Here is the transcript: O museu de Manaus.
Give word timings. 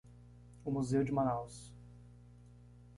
O 0.65 0.71
museu 0.71 1.03
de 1.03 1.11
Manaus. 1.11 1.71